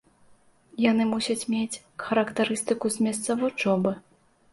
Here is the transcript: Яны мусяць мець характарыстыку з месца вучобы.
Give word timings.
Яны 0.91 1.03
мусяць 1.09 1.49
мець 1.53 1.81
характарыстыку 2.05 2.91
з 2.95 3.07
месца 3.09 3.29
вучобы. 3.43 3.93